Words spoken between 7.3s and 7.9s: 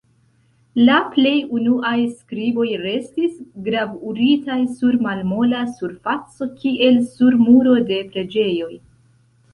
muro